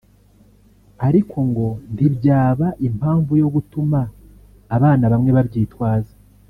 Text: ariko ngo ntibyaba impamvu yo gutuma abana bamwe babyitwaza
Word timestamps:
ariko 1.07 1.37
ngo 1.49 1.67
ntibyaba 1.93 2.67
impamvu 2.87 3.31
yo 3.41 3.47
gutuma 3.55 3.99
abana 4.75 5.05
bamwe 5.11 5.31
babyitwaza 5.37 6.13